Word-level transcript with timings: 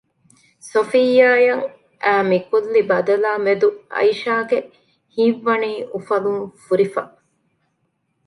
ސޮފިއްޔާއަށް 0.69 1.65
އައި 2.03 2.25
މިކުއްލި 2.29 2.81
ބަދަލާމެދު 2.89 3.67
އައިޝާގެ 3.93 4.59
ހިތްވަނީ 5.15 5.71
އުފަލުން 5.93 6.43
ފުރިފަ 6.63 7.01